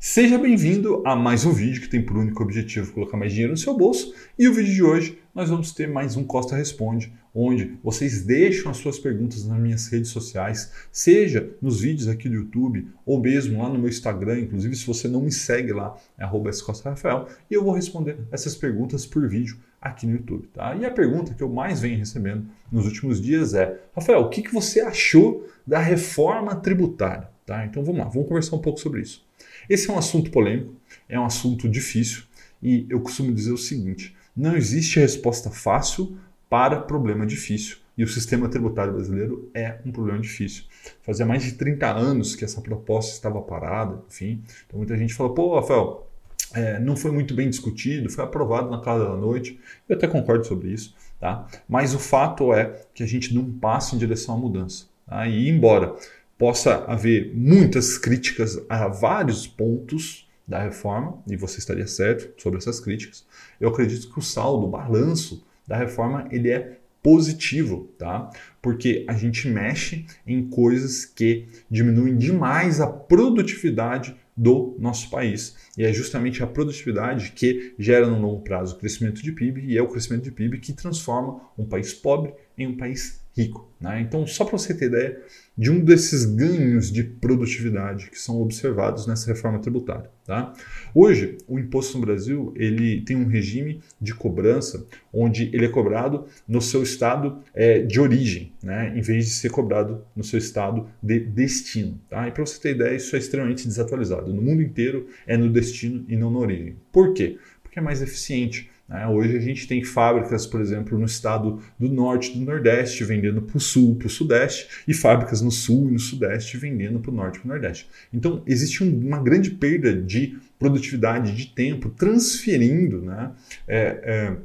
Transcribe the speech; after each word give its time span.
Seja 0.00 0.38
bem-vindo 0.38 1.02
a 1.04 1.16
mais 1.16 1.44
um 1.44 1.52
vídeo 1.52 1.82
que 1.82 1.88
tem 1.88 2.00
por 2.00 2.16
único 2.16 2.40
objetivo 2.40 2.92
colocar 2.92 3.16
mais 3.16 3.32
dinheiro 3.32 3.50
no 3.50 3.58
seu 3.58 3.76
bolso. 3.76 4.14
E 4.38 4.46
o 4.46 4.54
vídeo 4.54 4.72
de 4.72 4.80
hoje 4.80 5.18
nós 5.34 5.50
vamos 5.50 5.72
ter 5.72 5.88
mais 5.88 6.14
um 6.14 6.22
Costa 6.22 6.54
Responde, 6.54 7.12
onde 7.34 7.76
vocês 7.82 8.22
deixam 8.22 8.70
as 8.70 8.76
suas 8.76 8.96
perguntas 8.96 9.44
nas 9.44 9.58
minhas 9.58 9.88
redes 9.88 10.10
sociais, 10.10 10.72
seja 10.92 11.50
nos 11.60 11.80
vídeos 11.80 12.06
aqui 12.06 12.28
do 12.28 12.36
YouTube 12.36 12.86
ou 13.04 13.20
mesmo 13.20 13.60
lá 13.60 13.68
no 13.68 13.76
meu 13.76 13.88
Instagram. 13.88 14.38
Inclusive, 14.38 14.76
se 14.76 14.86
você 14.86 15.08
não 15.08 15.20
me 15.20 15.32
segue 15.32 15.72
lá, 15.72 15.96
é 16.16 16.24
@costa_rafael 16.24 17.26
e 17.50 17.54
eu 17.54 17.64
vou 17.64 17.72
responder 17.72 18.18
essas 18.30 18.54
perguntas 18.54 19.04
por 19.04 19.28
vídeo 19.28 19.56
aqui 19.80 20.06
no 20.06 20.12
YouTube. 20.12 20.46
Tá? 20.54 20.76
E 20.76 20.84
a 20.84 20.92
pergunta 20.92 21.34
que 21.34 21.42
eu 21.42 21.48
mais 21.48 21.80
venho 21.80 21.98
recebendo 21.98 22.46
nos 22.70 22.86
últimos 22.86 23.20
dias 23.20 23.52
é: 23.52 23.76
Rafael, 23.96 24.20
o 24.20 24.28
que, 24.28 24.42
que 24.42 24.54
você 24.54 24.78
achou 24.78 25.44
da 25.66 25.80
reforma 25.80 26.54
tributária? 26.54 27.36
Tá? 27.48 27.64
Então 27.64 27.82
vamos 27.82 27.98
lá, 27.98 28.08
vamos 28.08 28.28
conversar 28.28 28.56
um 28.56 28.60
pouco 28.60 28.78
sobre 28.78 29.00
isso. 29.00 29.24
Esse 29.70 29.88
é 29.88 29.92
um 29.92 29.96
assunto 29.96 30.30
polêmico, 30.30 30.74
é 31.08 31.18
um 31.18 31.24
assunto 31.24 31.66
difícil 31.66 32.24
e 32.62 32.86
eu 32.90 33.00
costumo 33.00 33.32
dizer 33.32 33.52
o 33.52 33.56
seguinte: 33.56 34.14
não 34.36 34.54
existe 34.54 35.00
resposta 35.00 35.50
fácil 35.50 36.18
para 36.50 36.78
problema 36.78 37.24
difícil. 37.24 37.78
E 37.96 38.04
o 38.04 38.06
sistema 38.06 38.50
tributário 38.50 38.92
brasileiro 38.92 39.50
é 39.54 39.78
um 39.84 39.90
problema 39.90 40.20
difícil. 40.20 40.64
Fazia 41.02 41.24
mais 41.24 41.42
de 41.42 41.52
30 41.52 41.90
anos 41.90 42.36
que 42.36 42.44
essa 42.44 42.60
proposta 42.60 43.12
estava 43.12 43.40
parada, 43.40 43.98
enfim. 44.10 44.42
Então 44.66 44.78
muita 44.78 44.94
gente 44.98 45.14
fala, 45.14 45.34
pô, 45.34 45.58
Rafael, 45.58 46.06
é, 46.52 46.78
não 46.78 46.96
foi 46.96 47.10
muito 47.10 47.32
bem 47.32 47.48
discutido, 47.48 48.10
foi 48.10 48.24
aprovado 48.24 48.70
na 48.70 48.82
casa 48.82 49.04
da 49.06 49.16
noite. 49.16 49.58
Eu 49.88 49.96
até 49.96 50.06
concordo 50.06 50.46
sobre 50.46 50.68
isso, 50.68 50.94
tá? 51.18 51.46
Mas 51.66 51.94
o 51.94 51.98
fato 51.98 52.52
é 52.52 52.82
que 52.92 53.02
a 53.02 53.06
gente 53.06 53.34
não 53.34 53.50
passa 53.50 53.96
em 53.96 53.98
direção 53.98 54.34
à 54.34 54.38
mudança. 54.38 54.84
Tá? 55.06 55.26
E 55.26 55.48
embora 55.48 55.96
possa 56.38 56.84
haver 56.84 57.32
muitas 57.34 57.98
críticas 57.98 58.58
a 58.68 58.86
vários 58.86 59.46
pontos 59.46 60.26
da 60.46 60.62
reforma, 60.62 61.22
e 61.28 61.36
você 61.36 61.58
estaria 61.58 61.86
certo 61.86 62.40
sobre 62.40 62.58
essas 62.58 62.80
críticas, 62.80 63.26
eu 63.60 63.68
acredito 63.68 64.10
que 64.10 64.18
o 64.18 64.22
saldo, 64.22 64.64
o 64.64 64.70
balanço 64.70 65.44
da 65.66 65.76
reforma, 65.76 66.26
ele 66.30 66.50
é 66.50 66.78
positivo, 67.02 67.92
tá? 67.98 68.30
Porque 68.62 69.04
a 69.06 69.12
gente 69.12 69.48
mexe 69.48 70.06
em 70.26 70.48
coisas 70.48 71.04
que 71.04 71.46
diminuem 71.70 72.16
demais 72.16 72.80
a 72.80 72.86
produtividade 72.86 74.16
do 74.36 74.76
nosso 74.78 75.10
país. 75.10 75.56
E 75.76 75.84
é 75.84 75.92
justamente 75.92 76.42
a 76.42 76.46
produtividade 76.46 77.32
que 77.32 77.74
gera 77.78 78.06
no 78.06 78.20
longo 78.20 78.42
prazo 78.42 78.76
o 78.76 78.78
crescimento 78.78 79.22
de 79.22 79.32
PIB 79.32 79.64
e 79.66 79.76
é 79.76 79.82
o 79.82 79.88
crescimento 79.88 80.24
de 80.24 80.30
PIB 80.30 80.58
que 80.58 80.72
transforma 80.72 81.40
um 81.58 81.66
país 81.66 81.92
pobre 81.92 82.32
em 82.56 82.66
um 82.66 82.76
país 82.76 83.20
rico. 83.38 83.68
Né? 83.80 84.00
Então, 84.00 84.26
só 84.26 84.44
para 84.44 84.58
você 84.58 84.74
ter 84.74 84.86
ideia 84.86 85.20
de 85.56 85.70
um 85.70 85.80
desses 85.80 86.24
ganhos 86.24 86.90
de 86.90 87.04
produtividade 87.04 88.10
que 88.10 88.18
são 88.18 88.40
observados 88.40 89.06
nessa 89.06 89.32
reforma 89.32 89.60
tributária. 89.60 90.10
Tá? 90.24 90.52
Hoje, 90.92 91.38
o 91.46 91.58
imposto 91.58 91.96
no 91.96 92.04
Brasil 92.04 92.52
ele 92.56 93.00
tem 93.02 93.16
um 93.16 93.26
regime 93.26 93.80
de 94.00 94.14
cobrança 94.14 94.84
onde 95.12 95.50
ele 95.52 95.66
é 95.66 95.68
cobrado 95.68 96.26
no 96.46 96.60
seu 96.60 96.82
estado 96.82 97.38
é, 97.54 97.80
de 97.80 98.00
origem, 98.00 98.52
né? 98.62 98.92
em 98.96 99.00
vez 99.00 99.26
de 99.26 99.30
ser 99.30 99.50
cobrado 99.50 100.04
no 100.14 100.24
seu 100.24 100.38
estado 100.38 100.88
de 101.02 101.20
destino. 101.20 102.00
Tá? 102.10 102.26
E 102.26 102.32
para 102.32 102.44
você 102.44 102.60
ter 102.60 102.74
ideia, 102.74 102.96
isso 102.96 103.14
é 103.14 103.18
extremamente 103.18 103.66
desatualizado. 103.66 104.32
No 104.32 104.42
mundo 104.42 104.60
inteiro 104.60 105.08
é 105.26 105.36
no 105.36 105.48
destino 105.48 106.04
e 106.08 106.16
não 106.16 106.30
na 106.30 106.38
origem. 106.40 106.76
Por 106.92 107.14
quê? 107.14 107.38
Porque 107.62 107.78
é 107.78 107.82
mais 107.82 108.02
eficiente. 108.02 108.70
Né? 108.88 109.06
Hoje 109.06 109.36
a 109.36 109.40
gente 109.40 109.66
tem 109.68 109.84
fábricas, 109.84 110.46
por 110.46 110.60
exemplo, 110.60 110.98
no 110.98 111.04
estado 111.04 111.60
do 111.78 111.88
norte 111.88 112.36
do 112.36 112.44
nordeste 112.44 113.04
vendendo 113.04 113.42
para 113.42 113.56
o 113.56 113.60
sul, 113.60 113.96
para 113.96 114.06
o 114.06 114.10
sudeste, 114.10 114.84
e 114.88 114.94
fábricas 114.94 115.40
no 115.42 115.50
sul 115.50 115.88
e 115.88 115.92
no 115.92 115.98
sudeste 115.98 116.56
vendendo 116.56 116.98
para 116.98 117.10
o 117.10 117.14
norte 117.14 117.36
e 117.36 117.40
para 117.40 117.46
o 117.46 117.50
nordeste. 117.50 117.88
Então 118.12 118.42
existe 118.46 118.82
um, 118.82 119.06
uma 119.06 119.22
grande 119.22 119.50
perda 119.50 119.94
de 119.94 120.38
produtividade, 120.58 121.34
de 121.36 121.46
tempo, 121.46 121.90
transferindo 121.90 123.00
né, 123.02 123.30
é, 123.66 123.78
é, 124.02 124.36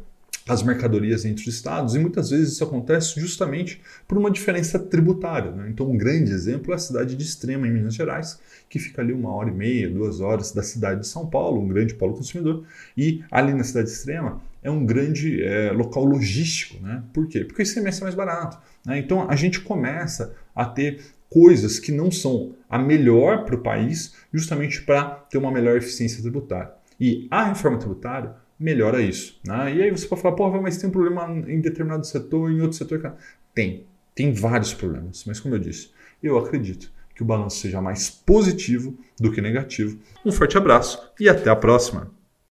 as 0.48 0.62
mercadorias 0.62 1.24
entre 1.26 1.48
os 1.48 1.56
estados, 1.56 1.96
e 1.96 2.00
muitas 2.00 2.30
vezes 2.30 2.54
isso 2.54 2.64
acontece 2.64 3.20
justamente 3.20 3.82
por 4.08 4.18
uma 4.18 4.30
diferença 4.30 4.78
tributária. 4.78 5.52
Né? 5.52 5.70
Então, 5.70 5.90
um 5.90 5.98
grande 5.98 6.32
exemplo 6.32 6.74
é 6.74 6.76
a 6.76 6.80
cidade 6.80 7.16
de 7.16 7.24
Extrema, 7.24 7.68
em 7.68 7.72
Minas 7.72 7.96
Gerais, 7.96 8.40
que 8.70 8.78
fica 8.78 9.02
ali 9.02 9.14
uma 9.14 9.34
hora 9.34 9.50
e 9.50 9.54
meia, 9.54 9.90
duas 9.90 10.20
horas 10.20 10.52
da 10.52 10.62
cidade 10.62 11.02
de 11.02 11.08
São 11.08 11.28
Paulo, 11.28 11.62
um 11.62 11.68
grande 11.68 11.94
polo 11.94 12.14
consumidor, 12.14 12.66
e 12.98 13.24
ali 13.32 13.54
na 13.54 13.64
cidade 13.64 13.88
de 13.88 13.94
Extrema 13.94 14.42
é 14.62 14.70
um 14.72 14.86
grande 14.86 15.44
é, 15.44 15.72
local 15.72 16.04
logístico. 16.04 16.82
Né? 16.82 17.04
Por 17.14 17.28
quê? 17.28 17.44
Porque 17.44 17.62
o 17.62 17.66
ICMS 17.66 18.02
é 18.02 18.04
mais 18.04 18.16
barato. 18.16 18.58
Né? 18.86 18.98
Então, 18.98 19.30
a 19.30 19.36
gente 19.36 19.62
começa 19.62 20.36
a 20.56 20.66
ter 20.66 21.02
coisas 21.30 21.80
que 21.80 21.92
não 21.92 22.12
são 22.12 22.54
a 22.70 22.78
melhor 22.78 23.44
para 23.44 23.56
o 23.56 23.62
país, 23.62 24.14
justamente 24.32 24.82
para 24.84 25.04
ter 25.30 25.38
uma 25.38 25.52
melhor 25.52 25.78
eficiência 25.78 26.22
tributária. 26.22 26.72
E 27.00 27.28
a 27.32 27.46
reforma 27.46 27.80
tributária 27.80 28.36
melhora 28.64 29.02
isso. 29.02 29.40
Né? 29.46 29.76
E 29.76 29.84
aí 29.84 29.92
você 29.92 30.08
pode 30.08 30.22
falar, 30.22 30.36
pô, 30.36 30.50
mas 30.62 30.78
tem 30.78 30.90
um 30.90 30.92
problema 30.92 31.28
em 31.48 31.60
determinado 31.60 32.08
setor, 32.08 32.50
em 32.50 32.62
outro 32.62 32.78
setor. 32.78 33.16
Tem, 33.54 33.86
tem 34.16 34.32
vários 34.32 34.74
problemas. 34.74 35.26
Mas 35.26 35.40
como 35.40 35.56
eu 35.56 35.60
disse, 35.60 35.92
eu 36.22 36.38
acredito 36.38 36.90
que 37.14 37.22
o 37.22 37.26
balanço 37.26 37.58
seja 37.58 37.82
mais 37.82 38.10
positivo 38.10 38.98
do 39.20 39.32
que 39.32 39.42
negativo. 39.42 40.00
Um 40.26 40.32
forte 40.32 40.58
abraço 40.58 41.12
e 41.20 41.28
até 41.28 41.50
a 41.50 41.56
próxima! 41.56 42.23